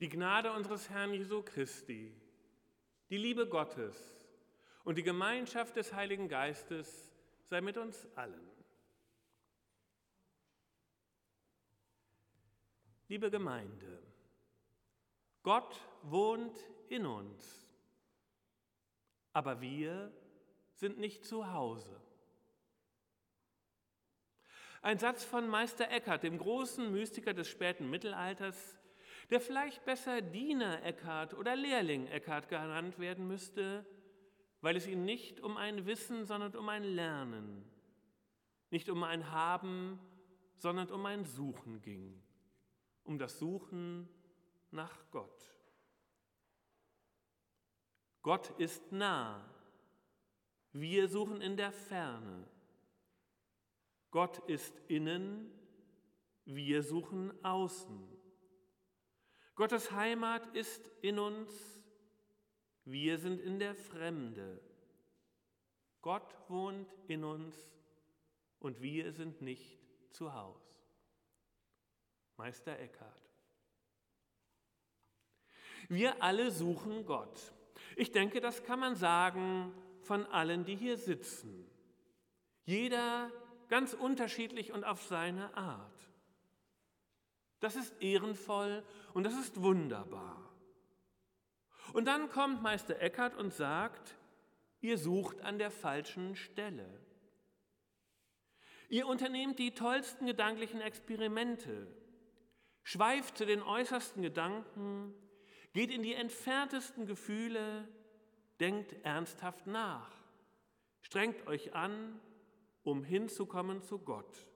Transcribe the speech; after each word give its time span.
Die 0.00 0.08
Gnade 0.10 0.52
unseres 0.52 0.90
Herrn 0.90 1.14
Jesu 1.14 1.42
Christi, 1.42 2.14
die 3.08 3.16
Liebe 3.16 3.48
Gottes 3.48 3.96
und 4.84 4.98
die 4.98 5.02
Gemeinschaft 5.02 5.74
des 5.76 5.94
Heiligen 5.94 6.28
Geistes 6.28 7.10
sei 7.44 7.60
mit 7.62 7.78
uns 7.78 8.06
allen. 8.14 8.50
Liebe 13.08 13.30
Gemeinde, 13.30 14.02
Gott 15.42 15.80
wohnt 16.02 16.58
in 16.88 17.06
uns, 17.06 17.66
aber 19.32 19.60
wir 19.60 20.12
sind 20.74 20.98
nicht 20.98 21.24
zu 21.24 21.52
Hause. 21.52 22.00
Ein 24.82 24.98
Satz 24.98 25.24
von 25.24 25.48
Meister 25.48 25.90
Eckhart, 25.90 26.22
dem 26.22 26.36
großen 26.36 26.92
Mystiker 26.92 27.32
des 27.32 27.48
späten 27.48 27.88
Mittelalters, 27.88 28.76
der 29.30 29.40
vielleicht 29.40 29.84
besser 29.84 30.22
Diener 30.22 30.82
Eckhart 30.84 31.34
oder 31.34 31.56
Lehrling 31.56 32.06
Eckhart 32.06 32.48
genannt 32.48 32.98
werden 32.98 33.26
müsste, 33.26 33.84
weil 34.60 34.76
es 34.76 34.86
ihm 34.86 35.04
nicht 35.04 35.40
um 35.40 35.56
ein 35.56 35.86
Wissen, 35.86 36.24
sondern 36.24 36.54
um 36.54 36.68
ein 36.68 36.84
Lernen, 36.84 37.64
nicht 38.70 38.88
um 38.88 39.02
ein 39.02 39.30
Haben, 39.30 39.98
sondern 40.56 40.90
um 40.90 41.04
ein 41.06 41.24
Suchen 41.24 41.82
ging, 41.82 42.22
um 43.04 43.18
das 43.18 43.38
Suchen 43.38 44.08
nach 44.70 45.10
Gott. 45.10 45.44
Gott 48.22 48.50
ist 48.58 48.90
nah, 48.90 49.44
wir 50.72 51.08
suchen 51.08 51.40
in 51.40 51.56
der 51.56 51.72
Ferne. 51.72 52.48
Gott 54.10 54.38
ist 54.48 54.74
innen, 54.88 55.50
wir 56.44 56.82
suchen 56.82 57.32
außen. 57.44 58.15
Gottes 59.56 59.90
Heimat 59.90 60.46
ist 60.54 60.92
in 61.00 61.18
uns, 61.18 61.50
wir 62.84 63.18
sind 63.18 63.40
in 63.40 63.58
der 63.58 63.74
Fremde. 63.74 64.60
Gott 66.02 66.36
wohnt 66.48 66.94
in 67.08 67.24
uns 67.24 67.56
und 68.60 68.80
wir 68.80 69.12
sind 69.12 69.40
nicht 69.40 69.78
zu 70.10 70.34
Haus. 70.34 70.62
Meister 72.36 72.78
Eckhart. 72.78 73.30
Wir 75.88 76.22
alle 76.22 76.50
suchen 76.50 77.06
Gott. 77.06 77.52
Ich 77.96 78.12
denke, 78.12 78.40
das 78.40 78.62
kann 78.62 78.78
man 78.78 78.94
sagen 78.94 79.72
von 80.02 80.26
allen, 80.26 80.64
die 80.64 80.76
hier 80.76 80.98
sitzen. 80.98 81.66
Jeder 82.64 83.32
ganz 83.68 83.94
unterschiedlich 83.94 84.72
und 84.72 84.84
auf 84.84 85.02
seine 85.02 85.56
Art. 85.56 86.05
Das 87.60 87.76
ist 87.76 87.94
ehrenvoll 88.00 88.84
und 89.14 89.24
das 89.24 89.34
ist 89.34 89.60
wunderbar. 89.62 90.46
Und 91.92 92.06
dann 92.06 92.28
kommt 92.28 92.62
Meister 92.62 93.00
Eckhart 93.00 93.36
und 93.36 93.52
sagt, 93.52 94.16
ihr 94.80 94.98
sucht 94.98 95.40
an 95.42 95.58
der 95.58 95.70
falschen 95.70 96.36
Stelle. 96.36 96.86
Ihr 98.88 99.06
unternehmt 99.06 99.58
die 99.58 99.72
tollsten 99.72 100.26
gedanklichen 100.26 100.80
Experimente, 100.80 101.88
schweift 102.82 103.38
zu 103.38 103.46
den 103.46 103.62
äußersten 103.62 104.22
Gedanken, 104.22 105.14
geht 105.72 105.90
in 105.90 106.02
die 106.02 106.14
entferntesten 106.14 107.06
Gefühle, 107.06 107.88
denkt 108.60 108.94
ernsthaft 109.04 109.66
nach, 109.66 110.10
strengt 111.00 111.46
euch 111.46 111.74
an, 111.74 112.20
um 112.82 113.02
hinzukommen 113.02 113.82
zu 113.82 113.98
Gott. 113.98 114.46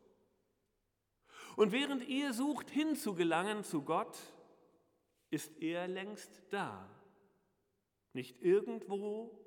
Und 1.57 1.73
während 1.73 2.07
ihr 2.09 2.33
sucht 2.33 2.71
hinzugelangen 2.71 3.65
zu 3.65 3.83
Gott, 3.83 4.19
ist 5.31 5.61
er 5.61 5.89
längst 5.89 6.43
da. 6.51 6.89
Nicht 8.13 8.43
irgendwo, 8.43 9.39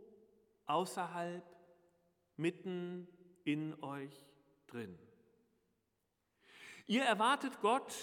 außerhalb, 0.65 1.43
mitten 2.37 3.07
in 3.43 3.81
euch 3.83 4.25
drin. 4.67 4.97
Ihr 6.85 7.03
erwartet 7.03 7.61
Gott 7.61 7.93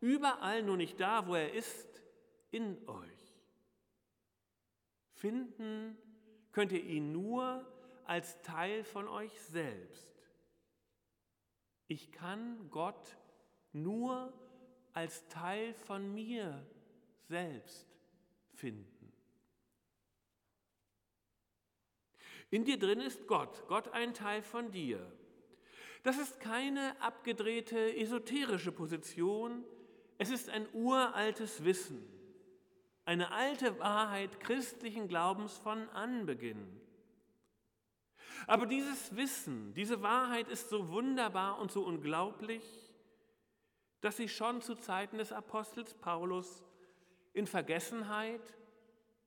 überall, 0.00 0.62
nur 0.62 0.76
nicht 0.76 1.00
da, 1.00 1.26
wo 1.26 1.34
er 1.34 1.52
ist, 1.52 2.02
in 2.50 2.86
euch. 2.88 3.34
Finden 5.12 5.98
könnt 6.52 6.72
ihr 6.72 6.82
ihn 6.82 7.12
nur 7.12 7.66
als 8.04 8.40
Teil 8.42 8.84
von 8.84 9.08
euch 9.08 9.38
selbst. 9.42 10.14
Ich 11.86 12.12
kann 12.12 12.70
Gott 12.70 13.18
nur 13.72 14.32
als 14.92 15.26
Teil 15.28 15.74
von 15.74 16.12
mir 16.14 16.66
selbst 17.28 17.86
finden. 18.54 19.12
In 22.50 22.64
dir 22.64 22.78
drin 22.78 23.00
ist 23.00 23.26
Gott, 23.26 23.66
Gott 23.68 23.88
ein 23.92 24.14
Teil 24.14 24.42
von 24.42 24.70
dir. 24.72 25.12
Das 26.02 26.18
ist 26.18 26.40
keine 26.40 27.00
abgedrehte 27.00 27.96
esoterische 27.96 28.72
Position, 28.72 29.64
es 30.16 30.30
ist 30.30 30.48
ein 30.48 30.66
uraltes 30.72 31.64
Wissen, 31.64 32.02
eine 33.04 33.30
alte 33.30 33.78
Wahrheit 33.78 34.40
christlichen 34.40 35.08
Glaubens 35.08 35.58
von 35.58 35.88
Anbeginn. 35.90 36.80
Aber 38.46 38.66
dieses 38.66 39.14
Wissen, 39.16 39.74
diese 39.74 40.00
Wahrheit 40.02 40.48
ist 40.48 40.70
so 40.70 40.88
wunderbar 40.88 41.58
und 41.58 41.70
so 41.70 41.84
unglaublich, 41.84 42.87
dass 44.00 44.16
sie 44.16 44.28
schon 44.28 44.62
zu 44.62 44.74
Zeiten 44.74 45.18
des 45.18 45.32
Apostels 45.32 45.94
Paulus 45.94 46.62
in 47.32 47.46
Vergessenheit 47.46 48.56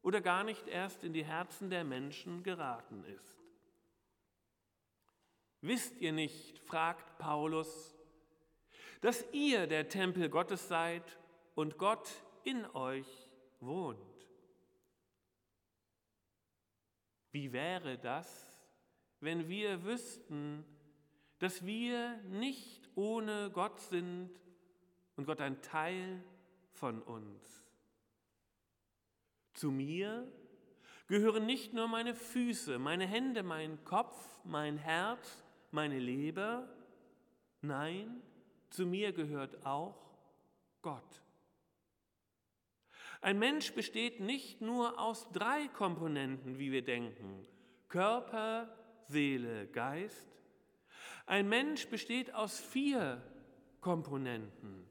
oder 0.02 0.22
gar 0.22 0.44
nicht 0.44 0.68
erst 0.68 1.04
in 1.04 1.14
die 1.14 1.26
Herzen 1.26 1.70
der 1.70 1.84
Menschen 1.84 2.44
geraten 2.44 3.04
ist. 3.04 3.38
Wisst 5.62 5.98
ihr 5.98 6.12
nicht, 6.12 6.58
fragt 6.60 7.20
Paulus, 7.20 7.96
dass 9.02 9.26
ihr 9.32 9.68
der 9.68 9.90
Tempel 9.90 10.30
Gottes 10.30 10.68
seid 10.68 11.20
und 11.54 11.78
Gott 11.78 12.10
in 12.44 12.66
euch 12.68 13.30
wohnt? 13.60 14.00
Wie 17.32 17.54
wäre 17.54 17.98
das, 17.98 18.52
wenn 19.20 19.48
wir 19.48 19.84
wüssten, 19.84 20.66
dass 21.40 21.66
wir 21.66 22.18
nicht 22.24 22.90
ohne 22.96 23.52
Gott 23.52 23.80
sind 23.80 24.32
und 25.16 25.26
Gott 25.26 25.42
ein 25.42 25.62
Teil 25.62 26.24
von 26.72 27.02
uns. 27.02 27.66
Zu 29.54 29.72
mir 29.72 30.28
gehören 31.08 31.46
nicht 31.46 31.74
nur 31.74 31.88
meine 31.88 32.16
Füße, 32.16 32.80
meine 32.80 33.06
Hände, 33.06 33.44
mein 33.44 33.84
Kopf, 33.84 34.18
mein 34.44 34.78
Herz, 34.78 35.44
meine 35.72 36.00
Leber, 36.00 36.68
nein, 37.62 38.22
zu 38.70 38.86
mir 38.86 39.12
gehört 39.12 39.66
auch 39.66 40.16
Gott. 40.82 41.22
Ein 43.22 43.38
Mensch 43.38 43.74
besteht 43.74 44.20
nicht 44.20 44.62
nur 44.62 45.00
aus 45.00 45.30
drei 45.32 45.68
Komponenten, 45.68 46.58
wie 46.58 46.72
wir 46.72 46.84
denken, 46.84 47.46
Körper, 47.88 48.74
Seele, 49.08 49.68
Geist. 49.68 50.28
Ein 51.28 51.50
Mensch 51.50 51.88
besteht 51.88 52.34
aus 52.34 52.60
vier 52.60 53.22
Komponenten. 53.80 54.91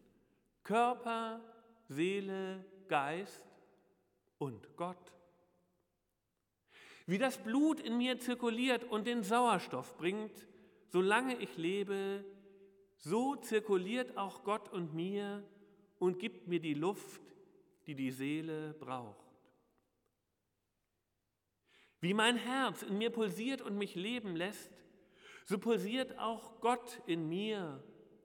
Körper, 0.71 1.41
Seele, 1.89 2.65
Geist 2.87 3.45
und 4.39 4.77
Gott. 4.77 5.13
Wie 7.07 7.19
das 7.19 7.39
Blut 7.39 7.81
in 7.81 7.99
mir 7.99 8.21
zirkuliert 8.21 8.85
und 8.85 9.09
den 9.09 9.25
Sauerstoff 9.25 9.97
bringt, 9.97 10.47
solange 10.87 11.35
ich 11.39 11.57
lebe, 11.57 12.25
so 12.99 13.35
zirkuliert 13.35 14.17
auch 14.17 14.45
Gott 14.45 14.69
und 14.69 14.95
mir 14.95 15.43
und 15.99 16.21
gibt 16.21 16.47
mir 16.47 16.61
die 16.61 16.75
Luft, 16.75 17.21
die 17.89 17.97
die 17.97 18.13
Seele 18.13 18.75
braucht. 18.75 19.27
Wie 22.01 22.15
mein 22.15 22.37
Herz 22.37 22.83
in 22.83 22.97
mir 22.97 23.11
pulsiert 23.11 23.61
und 23.61 23.77
mich 23.77 23.97
leben 23.97 24.37
lässt, 24.37 24.71
so 25.47 25.59
pulsiert 25.59 26.17
auch 26.21 26.61
Gott 26.61 27.03
in 27.07 27.29
mir 27.29 27.83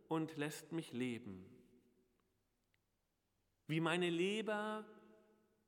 und 0.09 0.37
lässt 0.37 0.73
mich 0.73 0.93
leben. 0.93 1.54
Wie 3.67 3.79
meine 3.79 4.09
Leber 4.09 4.85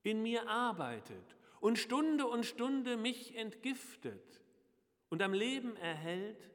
in 0.02 0.22
mir 0.22 0.48
arbeitet 0.48 1.36
und 1.60 1.78
Stunde 1.78 2.26
und 2.26 2.44
Stunde 2.44 2.96
mich 2.96 3.36
entgiftet 3.36 4.42
und 5.08 5.22
am 5.22 5.32
Leben 5.32 5.76
erhält, 5.76 6.50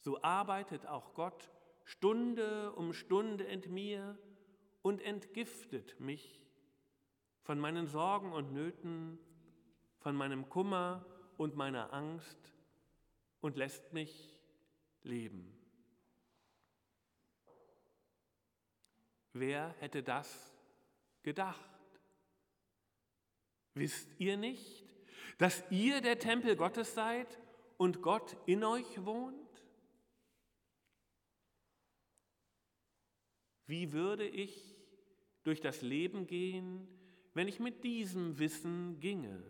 so 0.00 0.22
arbeitet 0.22 0.86
auch 0.86 1.14
Gott 1.14 1.50
Stunde 1.84 2.72
um 2.72 2.92
Stunde 2.92 3.44
in 3.44 3.72
mir 3.72 4.18
und 4.82 5.02
entgiftet 5.02 5.98
mich 5.98 6.40
von 7.42 7.58
meinen 7.58 7.86
Sorgen 7.86 8.32
und 8.32 8.52
Nöten 8.52 9.18
von 9.98 10.14
meinem 10.14 10.48
Kummer 10.48 11.04
und 11.36 11.56
meiner 11.56 11.92
Angst 11.92 12.52
und 13.40 13.56
lässt 13.56 13.92
mich 13.92 14.38
leben. 15.02 15.57
Wer 19.32 19.74
hätte 19.80 20.02
das 20.02 20.52
gedacht. 21.22 21.70
Wisst 23.74 24.08
ihr 24.18 24.36
nicht, 24.36 24.84
dass 25.38 25.62
ihr 25.70 26.00
der 26.00 26.18
Tempel 26.18 26.56
Gottes 26.56 26.94
seid 26.94 27.38
und 27.76 28.02
Gott 28.02 28.36
in 28.46 28.64
euch 28.64 29.04
wohnt? 29.04 29.36
Wie 33.66 33.92
würde 33.92 34.26
ich 34.26 34.74
durch 35.44 35.60
das 35.60 35.82
Leben 35.82 36.26
gehen, 36.26 36.88
wenn 37.34 37.46
ich 37.46 37.60
mit 37.60 37.84
diesem 37.84 38.38
Wissen 38.38 38.98
ginge? 38.98 39.42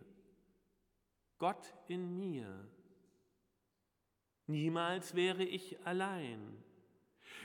Gott 1.37 1.73
in 1.87 2.19
mir. 2.19 2.69
Niemals 4.45 5.15
wäre 5.15 5.43
ich 5.43 5.79
allein. 5.85 6.63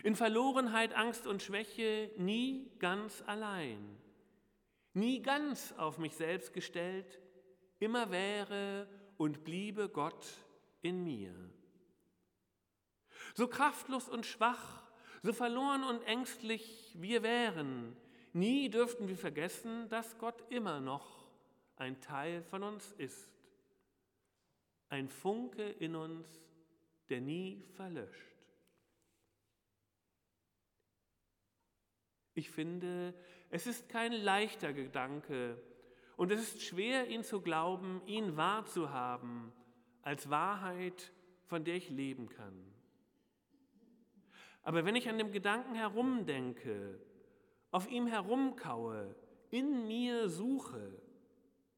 In 0.02 0.16
Verlorenheit, 0.16 0.94
Angst 0.94 1.26
und 1.26 1.42
Schwäche 1.42 2.10
nie 2.16 2.70
ganz 2.78 3.22
allein. 3.26 3.96
Nie 4.92 5.22
ganz 5.22 5.72
auf 5.76 5.98
mich 5.98 6.14
selbst 6.14 6.52
gestellt, 6.52 7.20
immer 7.78 8.10
wäre 8.10 8.88
und 9.16 9.44
bliebe 9.44 9.88
Gott 9.88 10.26
in 10.82 11.02
mir. 11.04 11.34
So 13.34 13.48
kraftlos 13.48 14.08
und 14.08 14.26
schwach, 14.26 14.82
so 15.22 15.32
verloren 15.32 15.82
und 15.82 16.02
ängstlich 16.02 16.94
wir 16.98 17.22
wären, 17.22 17.96
nie 18.32 18.68
dürften 18.68 19.08
wir 19.08 19.16
vergessen, 19.16 19.88
dass 19.88 20.18
Gott 20.18 20.44
immer 20.50 20.80
noch 20.80 21.26
ein 21.76 22.00
Teil 22.00 22.42
von 22.42 22.62
uns 22.62 22.92
ist. 22.98 23.28
Ein 24.88 25.08
Funke 25.08 25.68
in 25.68 25.96
uns, 25.96 26.28
der 27.08 27.20
nie 27.20 27.64
verlöscht. 27.74 28.33
Ich 32.34 32.50
finde, 32.50 33.14
es 33.50 33.66
ist 33.66 33.88
kein 33.88 34.12
leichter 34.12 34.72
Gedanke 34.72 35.56
und 36.16 36.32
es 36.32 36.40
ist 36.40 36.62
schwer, 36.62 37.08
ihn 37.08 37.22
zu 37.22 37.40
glauben, 37.40 38.02
ihn 38.06 38.36
wahrzuhaben 38.36 39.52
als 40.02 40.28
Wahrheit, 40.30 41.12
von 41.46 41.64
der 41.64 41.76
ich 41.76 41.90
leben 41.90 42.28
kann. 42.28 42.74
Aber 44.62 44.84
wenn 44.84 44.96
ich 44.96 45.08
an 45.08 45.18
dem 45.18 45.30
Gedanken 45.30 45.74
herumdenke, 45.74 47.00
auf 47.70 47.90
ihm 47.90 48.06
herumkaue, 48.06 49.14
in 49.50 49.86
mir 49.86 50.28
suche, 50.28 51.00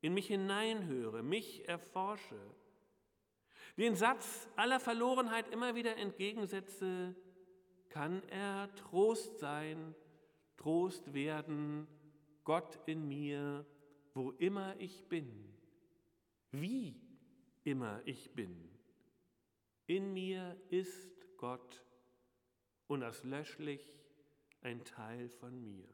in 0.00 0.14
mich 0.14 0.28
hineinhöre, 0.28 1.22
mich 1.22 1.68
erforsche, 1.68 2.40
den 3.76 3.94
Satz 3.94 4.48
aller 4.56 4.80
Verlorenheit 4.80 5.48
immer 5.50 5.74
wieder 5.74 5.96
entgegensetze, 5.96 7.14
kann 7.88 8.22
er 8.28 8.74
Trost 8.76 9.38
sein, 9.38 9.94
Trost 10.66 11.14
werden, 11.14 11.86
Gott 12.42 12.80
in 12.86 13.06
mir, 13.06 13.64
wo 14.14 14.32
immer 14.32 14.74
ich 14.80 15.04
bin, 15.04 15.54
wie 16.50 17.00
immer 17.62 18.02
ich 18.04 18.32
bin. 18.32 18.68
In 19.86 20.12
mir 20.12 20.60
ist 20.70 21.24
Gott 21.36 21.84
unauslöschlich 22.88 23.80
ein 24.60 24.82
Teil 24.82 25.28
von 25.28 25.56
mir. 25.62 25.86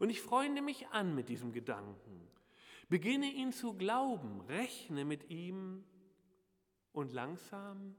Und 0.00 0.08
ich 0.08 0.22
freunde 0.22 0.62
mich 0.62 0.88
an 0.88 1.14
mit 1.14 1.28
diesem 1.28 1.52
Gedanken, 1.52 2.26
beginne 2.88 3.30
ihn 3.30 3.52
zu 3.52 3.74
glauben, 3.74 4.40
rechne 4.48 5.04
mit 5.04 5.28
ihm 5.28 5.84
und 6.92 7.12
langsam 7.12 7.94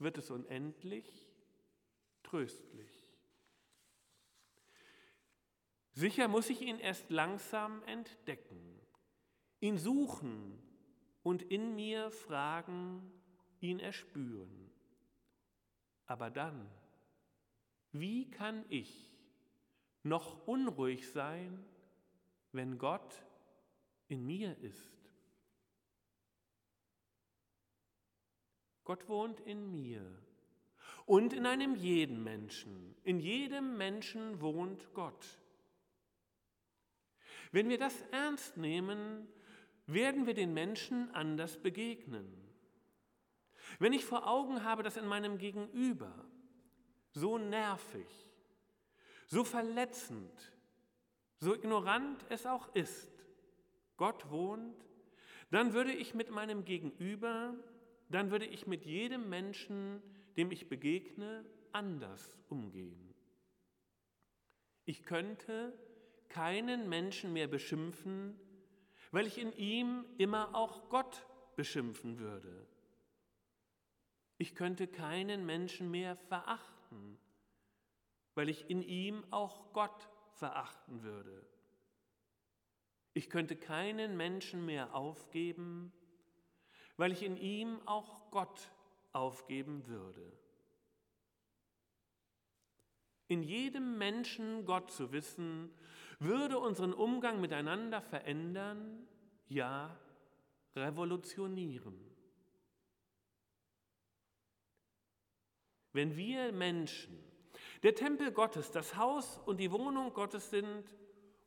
wird 0.00 0.18
es 0.18 0.28
unendlich 0.32 1.06
tröstlich. 2.24 2.97
Sicher 5.98 6.28
muss 6.28 6.48
ich 6.48 6.62
ihn 6.62 6.78
erst 6.78 7.10
langsam 7.10 7.82
entdecken, 7.82 8.80
ihn 9.58 9.78
suchen 9.78 10.56
und 11.24 11.42
in 11.42 11.74
mir 11.74 12.12
fragen, 12.12 13.02
ihn 13.58 13.80
erspüren. 13.80 14.70
Aber 16.06 16.30
dann, 16.30 16.70
wie 17.90 18.30
kann 18.30 18.64
ich 18.68 19.12
noch 20.04 20.46
unruhig 20.46 21.10
sein, 21.10 21.64
wenn 22.52 22.78
Gott 22.78 23.24
in 24.06 24.24
mir 24.24 24.56
ist? 24.58 25.10
Gott 28.84 29.08
wohnt 29.08 29.40
in 29.40 29.72
mir 29.72 30.16
und 31.06 31.32
in 31.32 31.44
einem 31.44 31.74
jeden 31.74 32.22
Menschen. 32.22 32.94
In 33.02 33.18
jedem 33.18 33.76
Menschen 33.76 34.40
wohnt 34.40 34.94
Gott. 34.94 35.40
Wenn 37.52 37.68
wir 37.68 37.78
das 37.78 38.00
ernst 38.10 38.56
nehmen, 38.56 39.28
werden 39.86 40.26
wir 40.26 40.34
den 40.34 40.52
Menschen 40.52 41.10
anders 41.14 41.56
begegnen. 41.56 42.26
Wenn 43.78 43.92
ich 43.92 44.04
vor 44.04 44.26
Augen 44.26 44.64
habe, 44.64 44.82
dass 44.82 44.96
in 44.96 45.06
meinem 45.06 45.38
Gegenüber 45.38 46.12
so 47.12 47.38
nervig, 47.38 48.06
so 49.26 49.44
verletzend, 49.44 50.52
so 51.40 51.54
ignorant 51.54 52.24
es 52.28 52.46
auch 52.46 52.74
ist, 52.74 53.12
Gott 53.96 54.30
wohnt, 54.30 54.76
dann 55.50 55.72
würde 55.72 55.92
ich 55.92 56.14
mit 56.14 56.30
meinem 56.30 56.64
Gegenüber, 56.64 57.54
dann 58.10 58.30
würde 58.30 58.46
ich 58.46 58.66
mit 58.66 58.84
jedem 58.84 59.28
Menschen, 59.28 60.02
dem 60.36 60.50
ich 60.50 60.68
begegne, 60.68 61.44
anders 61.72 62.38
umgehen. 62.48 63.14
Ich 64.84 65.04
könnte 65.04 65.72
keinen 66.38 66.88
Menschen 66.88 67.32
mehr 67.32 67.48
beschimpfen, 67.48 68.38
weil 69.10 69.26
ich 69.26 69.38
in 69.38 69.52
ihm 69.54 70.04
immer 70.18 70.54
auch 70.54 70.88
Gott 70.88 71.26
beschimpfen 71.56 72.20
würde. 72.20 72.64
Ich 74.36 74.54
könnte 74.54 74.86
keinen 74.86 75.46
Menschen 75.46 75.90
mehr 75.90 76.14
verachten, 76.14 77.18
weil 78.36 78.48
ich 78.48 78.70
in 78.70 78.82
ihm 78.82 79.24
auch 79.32 79.72
Gott 79.72 80.08
verachten 80.34 81.02
würde. 81.02 81.44
Ich 83.14 83.30
könnte 83.30 83.56
keinen 83.56 84.16
Menschen 84.16 84.64
mehr 84.64 84.94
aufgeben, 84.94 85.92
weil 86.96 87.10
ich 87.10 87.24
in 87.24 87.36
ihm 87.36 87.80
auch 87.84 88.30
Gott 88.30 88.70
aufgeben 89.12 89.88
würde. 89.88 90.38
In 93.26 93.42
jedem 93.42 93.98
Menschen 93.98 94.64
Gott 94.66 94.92
zu 94.92 95.10
wissen 95.10 95.72
würde 96.18 96.58
unseren 96.58 96.92
Umgang 96.92 97.40
miteinander 97.40 98.00
verändern, 98.00 99.06
ja 99.48 99.96
revolutionieren. 100.74 101.98
Wenn 105.92 106.16
wir 106.16 106.52
Menschen 106.52 107.18
der 107.82 107.94
Tempel 107.94 108.32
Gottes, 108.32 108.70
das 108.70 108.96
Haus 108.96 109.38
und 109.46 109.58
die 109.58 109.72
Wohnung 109.72 110.12
Gottes 110.12 110.50
sind, 110.50 110.84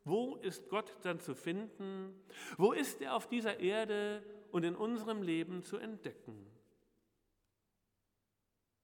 wo 0.04 0.36
ist 0.36 0.68
Gott 0.68 0.92
dann 1.02 1.20
zu 1.20 1.34
finden? 1.34 2.14
Wo 2.56 2.72
ist 2.72 3.00
er 3.00 3.14
auf 3.14 3.28
dieser 3.28 3.60
Erde 3.60 4.24
und 4.50 4.64
in 4.64 4.74
unserem 4.74 5.22
Leben 5.22 5.62
zu 5.62 5.76
entdecken? 5.76 6.46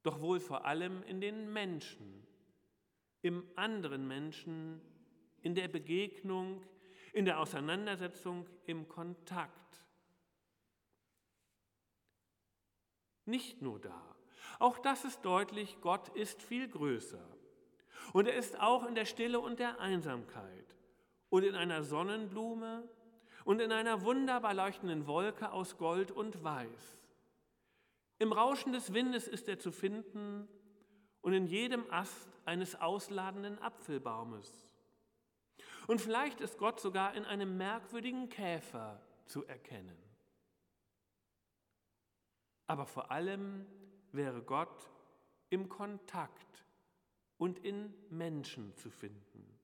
Doch 0.05 0.21
wohl 0.21 0.41
vor 0.41 0.65
allem 0.65 1.03
in 1.03 1.21
den 1.21 1.53
Menschen, 1.53 2.27
im 3.21 3.45
anderen 3.57 4.07
Menschen, 4.07 4.81
in 5.43 5.55
der 5.55 5.69
Begegnung, 5.69 6.63
in 7.13 7.25
der 7.25 7.41
Auseinandersetzung, 7.41 8.47
im 8.67 8.89
Kontakt. 8.89 9.87
Nicht 13.25 13.61
nur 13.61 13.79
da. 13.79 14.17
Auch 14.59 14.79
das 14.79 15.05
ist 15.05 15.25
deutlich, 15.25 15.79
Gott 15.81 16.09
ist 16.11 16.43
viel 16.43 16.69
größer. 16.69 17.25
Und 18.13 18.27
er 18.27 18.35
ist 18.35 18.59
auch 18.59 18.87
in 18.87 18.95
der 18.95 19.05
Stille 19.05 19.41
und 19.41 19.59
der 19.59 19.81
Einsamkeit 19.81 20.77
und 21.29 21.45
in 21.45 21.55
einer 21.55 21.83
Sonnenblume 21.83 22.89
und 23.45 23.61
in 23.61 23.73
einer 23.73 24.03
wunderbar 24.03 24.55
leuchtenden 24.55 25.07
Wolke 25.07 25.53
aus 25.53 25.77
Gold 25.77 26.11
und 26.11 26.43
Weiß. 26.43 26.99
Im 28.19 28.33
Rauschen 28.33 28.73
des 28.73 28.93
Windes 28.93 29.29
ist 29.29 29.49
er 29.49 29.59
zu 29.59 29.71
finden 29.71 30.49
und 31.21 31.33
in 31.33 31.47
jedem 31.47 31.89
Ast 31.91 32.29
eines 32.45 32.81
ausladenden 32.81 33.59
Apfelbaumes. 33.61 34.68
Und 35.89 36.03
vielleicht 36.03 36.43
ist 36.43 36.59
Gott 36.59 36.81
sogar 36.81 37.15
in 37.15 37.25
einem 37.25 37.57
merkwürdigen 37.57 38.29
Käfer 38.29 39.01
zu 39.25 39.47
erkennen. 39.47 39.97
Aber 42.67 42.85
vor 42.85 43.11
allem 43.11 43.65
wäre 44.13 44.43
Gott 44.43 44.93
im 45.49 45.71
Kontakt 45.71 46.67
und 47.39 47.59
in 47.61 47.95
Menschen 48.11 48.77
zu 48.77 48.91
finden. 48.91 49.59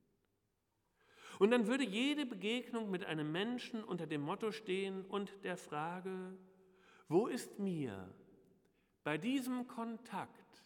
Und 1.38 1.50
dann 1.50 1.66
würde 1.66 1.84
jede 1.84 2.24
Begegnung 2.24 2.90
mit 2.90 3.04
einem 3.04 3.30
Menschen 3.30 3.84
unter 3.84 4.06
dem 4.06 4.22
Motto 4.22 4.50
stehen 4.50 5.04
und 5.04 5.44
der 5.44 5.58
Frage, 5.58 6.38
wo 7.06 7.26
ist 7.26 7.58
mir 7.58 8.08
bei 9.02 9.18
diesem 9.18 9.68
Kontakt, 9.68 10.64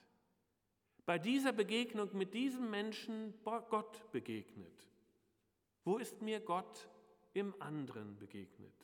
bei 1.04 1.18
dieser 1.18 1.50
Begegnung 1.50 2.16
mit 2.16 2.32
diesem 2.32 2.70
Menschen 2.70 3.34
Gott 3.42 4.08
begegnet? 4.12 4.87
Wo 5.88 5.96
ist 5.96 6.20
mir 6.20 6.40
Gott 6.40 6.86
im 7.32 7.54
anderen 7.62 8.18
begegnet? 8.18 8.74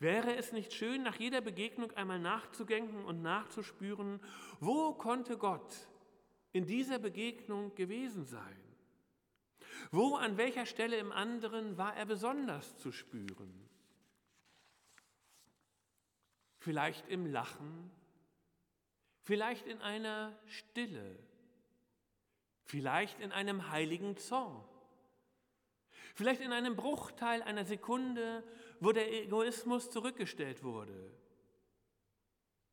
Wäre 0.00 0.34
es 0.34 0.50
nicht 0.50 0.72
schön, 0.72 1.04
nach 1.04 1.14
jeder 1.14 1.40
Begegnung 1.40 1.92
einmal 1.92 2.18
nachzudenken 2.18 3.04
und 3.04 3.22
nachzuspüren, 3.22 4.18
wo 4.58 4.92
konnte 4.94 5.38
Gott 5.38 5.76
in 6.50 6.66
dieser 6.66 6.98
Begegnung 6.98 7.72
gewesen 7.76 8.24
sein? 8.24 8.60
Wo, 9.92 10.16
an 10.16 10.36
welcher 10.36 10.66
Stelle 10.66 10.96
im 10.96 11.12
anderen 11.12 11.78
war 11.78 11.94
er 11.96 12.06
besonders 12.06 12.76
zu 12.78 12.90
spüren? 12.90 13.68
Vielleicht 16.58 17.06
im 17.06 17.26
Lachen, 17.26 17.92
vielleicht 19.20 19.68
in 19.68 19.80
einer 19.82 20.36
Stille, 20.46 21.16
vielleicht 22.64 23.20
in 23.20 23.30
einem 23.30 23.70
heiligen 23.70 24.16
Zorn, 24.16 24.64
vielleicht 26.14 26.40
in 26.40 26.52
einem 26.52 26.76
Bruchteil 26.76 27.42
einer 27.42 27.64
Sekunde, 27.64 28.44
wo 28.80 28.92
der 28.92 29.12
Egoismus 29.12 29.90
zurückgestellt 29.90 30.62
wurde, 30.62 31.12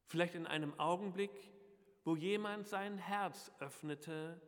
vielleicht 0.08 0.36
in 0.36 0.48
einem 0.48 0.79
Augenblick, 0.79 1.32
wo 2.03 2.15
jemand 2.15 2.67
sein 2.67 2.98
Herz 2.98 3.51
öffnete, 3.60 4.41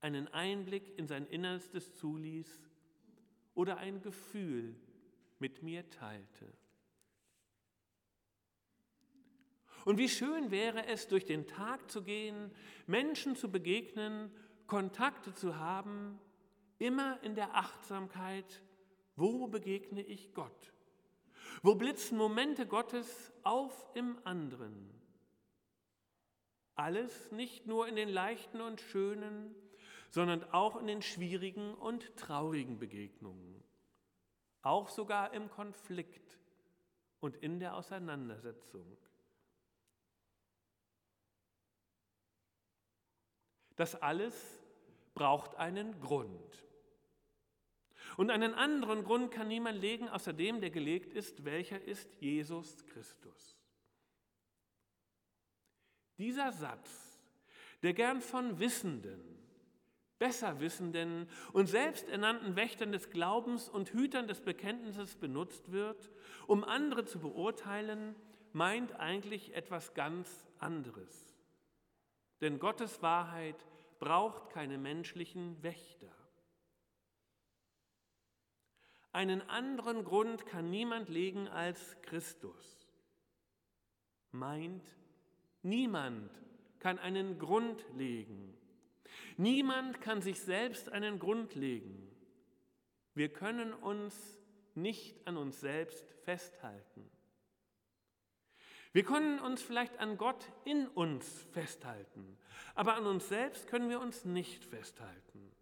einen 0.00 0.28
Einblick 0.28 0.98
in 0.98 1.06
sein 1.06 1.26
Innerstes 1.26 1.94
zuließ 1.94 2.70
oder 3.54 3.78
ein 3.78 4.00
Gefühl 4.02 4.76
mit 5.38 5.62
mir 5.62 5.88
teilte. 5.90 6.52
Und 9.84 9.98
wie 9.98 10.08
schön 10.08 10.50
wäre 10.50 10.86
es, 10.86 11.08
durch 11.08 11.24
den 11.24 11.46
Tag 11.46 11.90
zu 11.90 12.02
gehen, 12.02 12.50
Menschen 12.86 13.36
zu 13.36 13.50
begegnen, 13.50 14.30
Kontakte 14.66 15.32
zu 15.32 15.56
haben, 15.56 16.20
immer 16.78 17.22
in 17.22 17.34
der 17.34 17.54
Achtsamkeit, 17.54 18.62
wo 19.16 19.48
begegne 19.48 20.02
ich 20.02 20.32
Gott? 20.34 20.72
Wo 21.62 21.74
blitzen 21.74 22.16
Momente 22.16 22.66
Gottes 22.66 23.32
auf 23.42 23.88
im 23.94 24.18
anderen? 24.24 24.94
Alles 26.74 27.32
nicht 27.32 27.66
nur 27.66 27.88
in 27.88 27.96
den 27.96 28.08
leichten 28.08 28.60
und 28.60 28.80
schönen, 28.80 29.54
sondern 30.10 30.44
auch 30.52 30.76
in 30.76 30.86
den 30.86 31.02
schwierigen 31.02 31.74
und 31.74 32.16
traurigen 32.16 32.78
Begegnungen, 32.78 33.62
auch 34.62 34.88
sogar 34.88 35.32
im 35.34 35.50
Konflikt 35.50 36.38
und 37.20 37.36
in 37.36 37.58
der 37.58 37.74
Auseinandersetzung. 37.74 38.96
Das 43.74 43.94
alles 43.96 44.34
braucht 45.14 45.56
einen 45.56 46.00
Grund. 46.00 46.67
Und 48.16 48.30
einen 48.30 48.54
anderen 48.54 49.04
Grund 49.04 49.30
kann 49.30 49.48
niemand 49.48 49.80
legen, 49.80 50.08
außer 50.08 50.32
dem, 50.32 50.60
der 50.60 50.70
gelegt 50.70 51.12
ist, 51.12 51.44
welcher 51.44 51.80
ist 51.82 52.08
Jesus 52.20 52.84
Christus. 52.86 53.56
Dieser 56.18 56.50
Satz, 56.52 57.20
der 57.82 57.92
gern 57.92 58.20
von 58.20 58.58
Wissenden, 58.58 59.38
Besserwissenden 60.18 61.28
und 61.52 61.66
selbsternannten 61.66 62.56
Wächtern 62.56 62.90
des 62.90 63.10
Glaubens 63.10 63.68
und 63.68 63.92
Hütern 63.92 64.26
des 64.26 64.40
Bekenntnisses 64.40 65.14
benutzt 65.14 65.70
wird, 65.70 66.10
um 66.48 66.64
andere 66.64 67.04
zu 67.04 67.20
beurteilen, 67.20 68.16
meint 68.52 68.98
eigentlich 68.98 69.54
etwas 69.54 69.94
ganz 69.94 70.48
anderes. 70.58 71.36
Denn 72.40 72.58
Gottes 72.58 73.00
Wahrheit 73.00 73.64
braucht 74.00 74.50
keine 74.50 74.78
menschlichen 74.78 75.62
Wächter. 75.62 76.17
Einen 79.12 79.42
anderen 79.48 80.04
Grund 80.04 80.46
kann 80.46 80.70
niemand 80.70 81.08
legen 81.08 81.48
als 81.48 81.96
Christus. 82.02 82.86
Meint, 84.30 84.84
niemand 85.62 86.30
kann 86.78 86.98
einen 86.98 87.38
Grund 87.38 87.84
legen. 87.96 88.54
Niemand 89.36 90.00
kann 90.00 90.20
sich 90.20 90.40
selbst 90.40 90.90
einen 90.90 91.18
Grund 91.18 91.54
legen. 91.54 92.10
Wir 93.14 93.32
können 93.32 93.72
uns 93.72 94.38
nicht 94.74 95.26
an 95.26 95.36
uns 95.36 95.60
selbst 95.60 96.04
festhalten. 96.24 97.10
Wir 98.92 99.04
können 99.04 99.38
uns 99.38 99.62
vielleicht 99.62 99.98
an 99.98 100.16
Gott 100.16 100.50
in 100.64 100.86
uns 100.88 101.46
festhalten, 101.52 102.38
aber 102.74 102.94
an 102.94 103.06
uns 103.06 103.28
selbst 103.28 103.66
können 103.66 103.90
wir 103.90 104.00
uns 104.00 104.24
nicht 104.24 104.64
festhalten. 104.64 105.52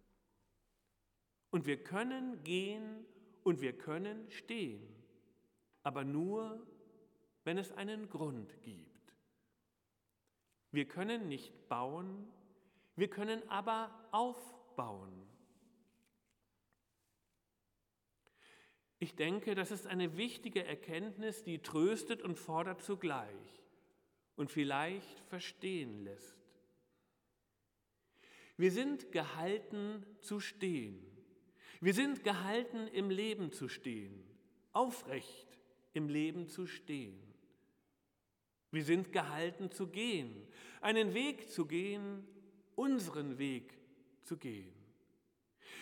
Und 1.49 1.65
wir 1.65 1.83
können 1.83 2.43
gehen 2.43 3.05
und 3.47 3.61
wir 3.61 3.71
können 3.71 4.29
stehen, 4.29 4.85
aber 5.81 6.03
nur, 6.03 6.67
wenn 7.45 7.57
es 7.57 7.71
einen 7.71 8.09
Grund 8.09 8.61
gibt. 8.61 9.15
Wir 10.71 10.85
können 10.85 11.29
nicht 11.29 11.69
bauen, 11.69 12.27
wir 12.97 13.09
können 13.09 13.47
aber 13.47 13.89
aufbauen. 14.11 15.13
Ich 18.99 19.15
denke, 19.15 19.55
das 19.55 19.71
ist 19.71 19.87
eine 19.87 20.17
wichtige 20.17 20.65
Erkenntnis, 20.65 21.45
die 21.45 21.59
tröstet 21.59 22.21
und 22.21 22.37
fordert 22.37 22.81
zugleich 22.81 23.63
und 24.35 24.51
vielleicht 24.51 25.21
verstehen 25.21 26.03
lässt. 26.03 26.37
Wir 28.57 28.73
sind 28.73 29.13
gehalten 29.13 30.05
zu 30.19 30.41
stehen. 30.41 31.16
Wir 31.79 31.93
sind 31.93 32.23
gehalten, 32.23 32.87
im 32.87 33.09
Leben 33.09 33.51
zu 33.51 33.67
stehen, 33.67 34.23
aufrecht 34.73 35.47
im 35.93 36.09
Leben 36.09 36.47
zu 36.47 36.67
stehen. 36.67 37.19
Wir 38.71 38.83
sind 38.83 39.11
gehalten 39.11 39.71
zu 39.71 39.87
gehen, 39.87 40.47
einen 40.81 41.13
Weg 41.13 41.49
zu 41.49 41.65
gehen, 41.65 42.27
unseren 42.75 43.37
Weg 43.37 43.77
zu 44.23 44.37
gehen. 44.37 44.73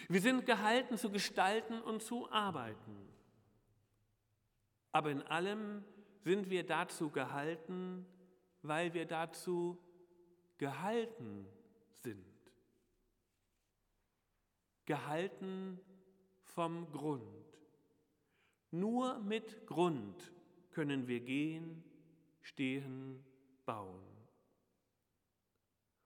Wir 0.07 0.21
sind 0.21 0.45
gehalten 0.45 0.97
zu 0.97 1.09
gestalten 1.09 1.81
und 1.81 2.01
zu 2.01 2.31
arbeiten. 2.31 3.09
Aber 4.91 5.11
in 5.11 5.21
allem 5.23 5.83
sind 6.23 6.49
wir 6.49 6.65
dazu 6.65 7.09
gehalten, 7.09 8.05
weil 8.61 8.93
wir 8.93 9.05
dazu 9.05 9.77
gehalten 10.57 11.47
sind. 11.91 12.35
Gehalten 14.86 15.80
vom 16.42 16.92
Grund. 16.92 17.24
Nur 18.72 19.20
mit 19.20 19.65
Grund 19.68 20.34
können 20.72 21.08
wir 21.08 21.22
gehen, 21.22 21.84
stehen, 22.42 23.24
bauen. 23.65 24.04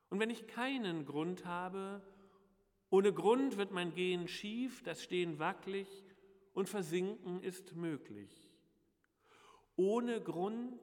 Und 0.09 0.19
wenn 0.19 0.29
ich 0.29 0.47
keinen 0.47 1.05
Grund 1.05 1.45
habe, 1.45 2.01
ohne 2.89 3.13
Grund 3.13 3.57
wird 3.57 3.71
mein 3.71 3.93
Gehen 3.93 4.27
schief, 4.27 4.81
das 4.83 5.03
Stehen 5.03 5.37
wackelig 5.39 5.87
und 6.53 6.69
Versinken 6.69 7.41
ist 7.41 7.75
möglich. 7.75 8.51
Ohne 9.75 10.21
Grund 10.21 10.81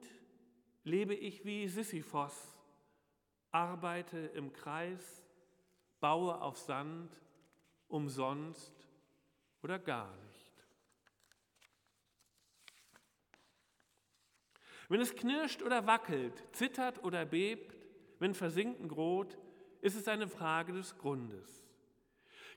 lebe 0.83 1.13
ich 1.13 1.43
wie 1.43 1.67
Sisyphos, 1.67 2.57
arbeite 3.51 4.17
im 4.17 4.53
Kreis, 4.53 5.25
baue 5.99 6.41
auf 6.41 6.57
Sand, 6.57 7.21
umsonst 7.87 8.87
oder 9.61 9.79
gar 9.79 10.15
nicht. 10.15 10.27
Wenn 14.89 15.01
es 15.01 15.15
knirscht 15.15 15.61
oder 15.61 15.85
wackelt, 15.85 16.43
zittert 16.53 17.03
oder 17.03 17.25
bebt, 17.25 17.75
wenn 18.19 18.33
Versinken 18.33 18.87
droht, 18.87 19.37
ist 19.81 19.95
es 19.95 20.07
eine 20.07 20.27
Frage 20.27 20.73
des 20.73 20.97
Grundes. 20.97 21.67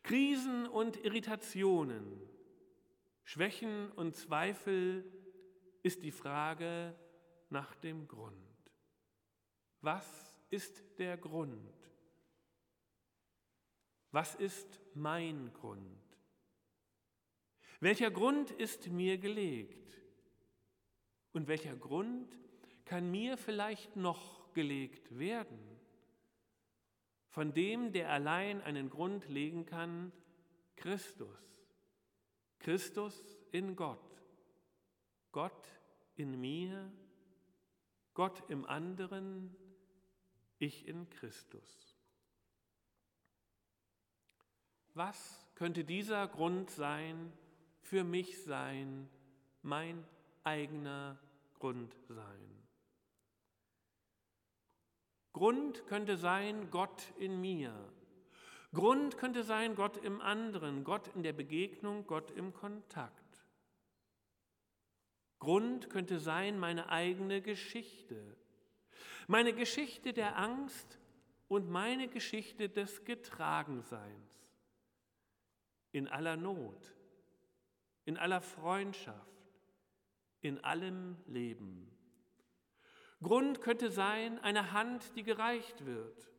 Krisen 0.03 0.67
und 0.67 1.05
Irritationen, 1.05 2.21
Schwächen 3.25 3.91
und 3.93 4.17
Zweifel 4.17 5.05
ist 5.83 6.03
die 6.03 6.11
Frage 6.11 6.95
nach 7.49 7.75
dem 7.75 8.07
Grund. 8.09 8.35
Was 9.81 10.37
ist 10.51 10.99
der 10.99 11.17
Grund? 11.17 11.75
Was 14.13 14.35
ist 14.35 14.81
mein 14.95 15.53
Grund? 15.53 16.01
Welcher 17.81 18.11
Grund 18.11 18.51
ist 18.51 18.89
mir 18.89 19.19
gelegt? 19.19 19.97
Und 21.33 21.47
welcher 21.49 21.77
Grund 21.77 22.39
kann 22.85 23.11
mir 23.11 23.37
vielleicht 23.37 23.97
noch 23.97 24.53
gelegt 24.53 25.19
werden? 25.19 25.59
Von 27.29 27.55
dem, 27.55 27.93
der 27.93 28.11
allein 28.11 28.61
einen 28.61 28.91
Grund 28.91 29.29
legen 29.29 29.65
kann, 29.65 30.13
Christus. 30.77 31.39
Christus 32.59 33.39
in 33.53 33.77
Gott. 33.77 34.23
Gott 35.33 35.69
in 36.17 36.41
mir, 36.41 36.93
Gott 38.15 38.43
im 38.51 38.67
anderen, 38.67 39.57
ich 40.59 40.87
in 40.87 41.09
Christus. 41.09 41.90
Was 44.95 45.47
könnte 45.55 45.85
dieser 45.85 46.27
Grund 46.29 46.71
sein, 46.71 47.33
für 47.83 48.05
mich 48.05 48.43
sein, 48.45 49.09
mein 49.63 50.05
eigener 50.45 51.19
Grund 51.59 51.97
sein. 52.09 52.67
Grund 55.33 55.87
könnte 55.87 56.17
sein 56.17 56.71
Gott 56.71 57.13
in 57.19 57.41
mir. 57.41 57.75
Grund 58.73 59.19
könnte 59.19 59.43
sein 59.43 59.75
Gott 59.75 59.97
im 59.97 60.21
anderen, 60.21 60.85
Gott 60.85 61.09
in 61.15 61.23
der 61.23 61.33
Begegnung, 61.33 62.07
Gott 62.07 62.31
im 62.31 62.53
Kontakt. 62.55 63.45
Grund 65.41 65.91
könnte 65.91 66.21
sein 66.21 66.59
meine 66.59 66.91
eigene 66.91 67.43
Geschichte. 67.43 68.37
Meine 69.27 69.53
Geschichte 69.53 70.13
der 70.13 70.37
Angst 70.37 70.99
und 71.49 71.69
meine 71.69 72.09
Geschichte 72.09 72.69
des 72.69 73.05
Getragenseins. 73.05 74.40
In 75.93 76.09
aller 76.09 76.37
Not, 76.37 76.95
in 78.05 78.17
aller 78.17 78.41
Freundschaft, 78.41 79.53
in 80.41 80.63
allem 80.65 81.17
Leben. 81.27 81.91
Grund 83.23 83.61
könnte 83.61 83.91
sein 83.91 84.39
eine 84.39 84.73
Hand, 84.73 85.15
die 85.17 85.23
gereicht 85.23 85.85
wird. 85.85 86.31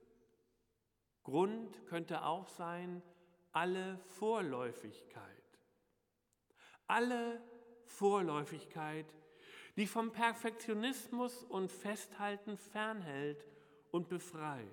Grund 1.24 1.86
könnte 1.86 2.24
auch 2.26 2.48
sein 2.48 3.04
alle 3.52 4.00
Vorläufigkeit. 4.00 5.26
Alle 6.88 7.42
Vorläufigkeit, 7.86 9.06
die 9.76 9.86
vom 9.86 10.12
Perfektionismus 10.12 11.44
und 11.44 11.72
Festhalten 11.72 12.58
fernhält 12.58 13.46
und 13.92 14.10
befreit. 14.10 14.66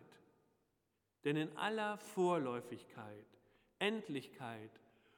Denn 1.25 1.37
in 1.37 1.57
aller 1.57 1.99
Vorläufigkeit, 1.99 3.38
Endlichkeit 3.79 4.71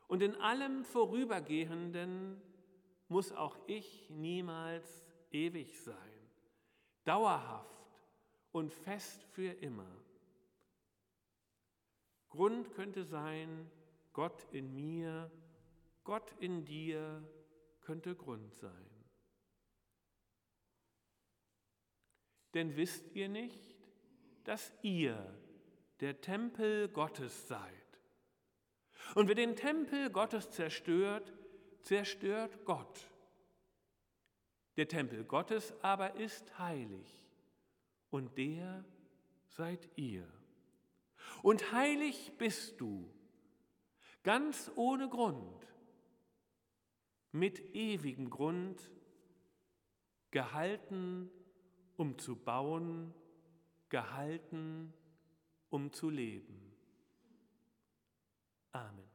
und 0.09 0.23
in 0.23 0.35
allem 0.37 0.85
Vorübergehenden 0.85 2.41
muss 3.09 3.33
auch 3.33 3.57
ich 3.67 4.09
niemals 4.11 5.05
ewig 5.31 5.81
sein, 5.81 6.31
dauerhaft 7.05 8.01
und 8.53 8.73
fest 8.73 9.23
für 9.33 9.53
immer. 9.53 9.91
Grund 12.29 12.73
könnte 12.73 13.05
sein, 13.05 13.71
Gott 14.13 14.47
in 14.53 14.75
mir, 14.75 15.31
Gott 16.05 16.33
in 16.41 16.65
dir, 16.65 17.23
könnte 17.81 18.15
Grund 18.15 18.55
sein. 18.55 18.87
Denn 22.55 22.77
wisst 22.77 23.11
ihr 23.15 23.29
nicht, 23.29 23.77
dass 24.45 24.73
ihr 24.83 25.39
der 26.01 26.21
Tempel 26.21 26.89
Gottes 26.89 27.49
seid? 27.49 27.80
Und 29.15 29.29
wer 29.29 29.35
den 29.35 29.57
Tempel 29.57 30.11
Gottes 30.11 30.51
zerstört, 30.51 31.33
zerstört 31.83 32.65
Gott. 32.65 33.07
Der 34.77 34.89
Tempel 34.89 35.25
Gottes 35.25 35.75
aber 35.83 36.17
ist 36.17 36.59
heilig 36.59 37.21
und 38.11 38.37
der 38.39 38.85
seid 39.47 39.89
ihr. 39.97 40.27
Und 41.43 41.73
heilig 41.73 42.33
bist 42.39 42.81
du, 42.81 43.11
ganz 44.23 44.71
ohne 44.77 45.09
Grund, 45.09 45.67
mit 47.33 47.75
ewigem 47.75 48.31
Grund, 48.31 48.91
gehalten, 50.31 51.31
um 51.97 52.19
zu 52.19 52.37
bauen, 52.37 53.15
gehalten, 53.89 54.93
um 55.71 55.93
zu 55.93 56.11
leben. 56.11 56.70
Amen. 58.75 59.10